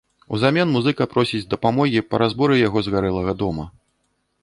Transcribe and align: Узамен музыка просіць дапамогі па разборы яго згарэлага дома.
Узамен 0.37 0.71
музыка 0.75 1.07
просіць 1.11 1.43
дапамогі 1.53 2.05
па 2.09 2.23
разборы 2.25 2.59
яго 2.67 2.79
згарэлага 2.91 3.41
дома. 3.45 3.73